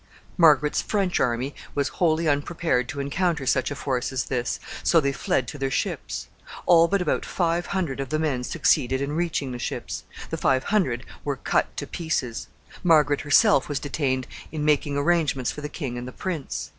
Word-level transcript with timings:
Margaret's 0.35 0.81
French 0.81 1.19
army 1.19 1.53
was 1.75 1.89
wholly 1.99 2.27
unprepared 2.27 2.89
to 2.89 2.99
encounter 2.99 3.45
such 3.45 3.69
a 3.69 3.75
force 3.75 4.11
as 4.11 4.23
this, 4.23 4.59
so 4.81 4.99
they 4.99 5.11
fled 5.11 5.47
to 5.49 5.59
their 5.59 5.69
ships. 5.69 6.27
All 6.65 6.87
but 6.87 7.03
about 7.03 7.23
five 7.23 7.67
hundred 7.67 7.99
of 7.99 8.09
the 8.09 8.17
men 8.17 8.43
succeeded 8.43 8.99
in 8.99 9.11
reaching 9.11 9.51
the 9.51 9.59
ships. 9.59 10.03
The 10.31 10.37
five 10.37 10.63
hundred 10.63 11.05
were 11.23 11.35
cut 11.37 11.77
to 11.77 11.85
pieces. 11.85 12.47
Margaret 12.83 13.21
herself 13.21 13.69
was 13.69 13.79
detained 13.79 14.25
in 14.51 14.65
making 14.65 14.97
arrangements 14.97 15.51
for 15.51 15.61
the 15.61 15.69
king 15.69 15.99
and 15.99 16.07
the 16.07 16.11
prince. 16.13 16.69